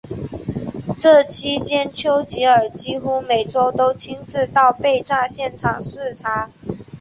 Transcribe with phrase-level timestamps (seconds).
[0.97, 6.49] 这期间丘吉尔几乎每周都亲自到被炸现场视察。